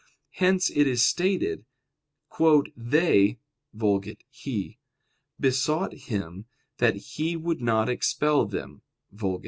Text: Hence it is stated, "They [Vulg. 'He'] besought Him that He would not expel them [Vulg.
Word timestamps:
Hence 0.31 0.71
it 0.71 0.87
is 0.87 1.05
stated, 1.05 1.63
"They 2.75 3.37
[Vulg. 3.77 4.09
'He'] 4.31 4.79
besought 5.39 5.93
Him 5.93 6.45
that 6.79 6.95
He 6.95 7.35
would 7.35 7.61
not 7.61 7.87
expel 7.87 8.47
them 8.47 8.81
[Vulg. 9.15 9.39